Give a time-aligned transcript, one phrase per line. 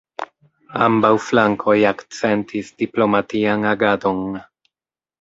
[0.85, 4.29] Ambaŭ flankoj akcentis diplomatian agadon.